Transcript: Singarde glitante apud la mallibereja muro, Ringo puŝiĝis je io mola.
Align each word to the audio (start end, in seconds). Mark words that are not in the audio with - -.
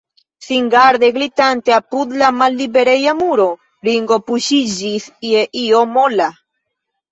Singarde 0.45 1.07
glitante 1.17 1.69
apud 1.79 2.09
la 2.21 2.31
mallibereja 2.39 3.13
muro, 3.21 3.47
Ringo 3.89 4.19
puŝiĝis 4.33 5.07
je 5.35 5.47
io 5.67 5.85
mola. 6.01 6.33